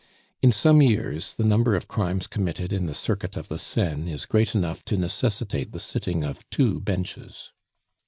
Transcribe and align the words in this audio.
In 0.41 0.51
some 0.51 0.81
years 0.81 1.35
the 1.35 1.43
number 1.43 1.75
of 1.75 1.87
crimes 1.87 2.25
committed 2.25 2.73
in 2.73 2.87
the 2.87 2.95
circuit 2.95 3.37
of 3.37 3.49
the 3.49 3.59
Seine 3.59 4.11
is 4.11 4.25
great 4.25 4.55
enough 4.55 4.83
to 4.85 4.97
necessitate 4.97 5.73
the 5.73 5.79
sitting 5.79 6.23
of 6.23 6.49
two 6.49 6.79
Benches. 6.79 7.53